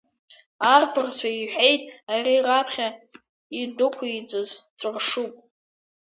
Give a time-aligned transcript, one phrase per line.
[0.73, 1.81] Арԥарцәа иҳәеит
[2.13, 2.87] ари раԥхьа
[3.61, 5.33] идәықәиҵаз ҵәыршуп!